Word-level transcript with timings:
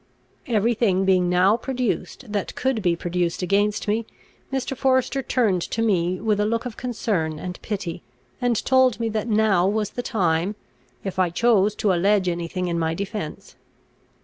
Every 0.47 0.73
thing 0.73 1.05
being 1.05 1.29
now 1.29 1.55
produced 1.57 2.31
that 2.33 2.55
could 2.55 2.81
be 2.81 2.95
produced 2.95 3.43
against 3.43 3.87
me, 3.87 4.07
Mr. 4.51 4.75
Forester 4.75 5.21
turned 5.21 5.61
to 5.69 5.83
me 5.83 6.19
with 6.19 6.39
a 6.39 6.45
look 6.47 6.65
of 6.65 6.75
concern 6.75 7.37
and 7.37 7.61
pity, 7.61 8.01
and 8.41 8.55
told 8.65 8.99
me 8.99 9.09
that 9.09 9.27
now 9.27 9.67
was 9.67 9.91
the 9.91 10.01
time, 10.01 10.55
if 11.03 11.19
I 11.19 11.29
chose 11.29 11.75
to 11.75 11.93
allege 11.93 12.27
any 12.27 12.47
thing 12.47 12.67
in 12.67 12.79
my 12.79 12.95
defence. 12.95 13.55